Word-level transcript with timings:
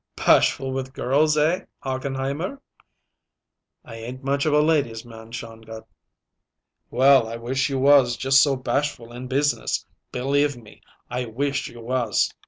"Bashful 0.15 0.71
with 0.71 0.87
the 0.87 0.91
girls 0.93 1.37
eh, 1.37 1.63
Hochenheimer?" 1.83 2.59
"I 3.85 3.97
ain't 3.97 4.23
much 4.23 4.47
of 4.47 4.53
a 4.53 4.59
lady's 4.59 5.05
man, 5.05 5.29
Shongut." 5.31 5.85
"Well, 6.89 7.27
I 7.29 7.35
wish 7.35 7.69
you 7.69 7.77
was 7.77 8.17
just 8.17 8.41
so 8.41 8.55
bashful 8.55 9.11
in 9.13 9.27
business 9.27 9.85
believe 10.11 10.57
me! 10.57 10.81
I 11.11 11.25
wish 11.25 11.67
you 11.67 11.81
was." 11.81 12.33